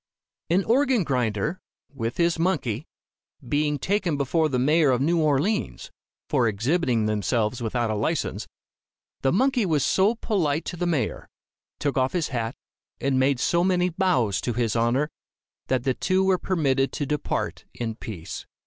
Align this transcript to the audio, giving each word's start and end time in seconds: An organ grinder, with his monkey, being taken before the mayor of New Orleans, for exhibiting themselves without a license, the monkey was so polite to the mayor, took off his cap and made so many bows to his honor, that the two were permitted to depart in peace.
An 0.49 0.63
organ 0.63 1.03
grinder, 1.03 1.61
with 1.93 2.17
his 2.17 2.39
monkey, 2.39 2.87
being 3.47 3.77
taken 3.77 4.17
before 4.17 4.49
the 4.49 4.57
mayor 4.57 4.89
of 4.89 4.99
New 4.99 5.21
Orleans, 5.21 5.91
for 6.27 6.47
exhibiting 6.47 7.05
themselves 7.05 7.61
without 7.61 7.91
a 7.91 7.95
license, 7.95 8.47
the 9.21 9.31
monkey 9.31 9.63
was 9.63 9.85
so 9.85 10.15
polite 10.15 10.65
to 10.65 10.75
the 10.75 10.87
mayor, 10.87 11.29
took 11.77 11.99
off 11.99 12.13
his 12.13 12.29
cap 12.29 12.55
and 12.99 13.19
made 13.19 13.39
so 13.39 13.63
many 13.63 13.89
bows 13.89 14.41
to 14.41 14.53
his 14.53 14.75
honor, 14.75 15.11
that 15.67 15.83
the 15.83 15.93
two 15.93 16.23
were 16.23 16.39
permitted 16.39 16.91
to 16.93 17.05
depart 17.05 17.65
in 17.75 17.93
peace. 17.93 18.47